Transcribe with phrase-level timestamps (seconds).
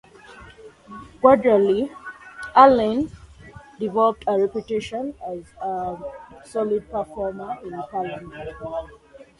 [1.21, 1.91] Gradually,
[2.55, 3.11] Allen
[3.79, 5.95] developed a reputation as a
[6.43, 8.33] solid performer in Parliament.